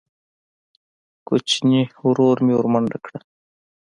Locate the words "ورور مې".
2.07-2.53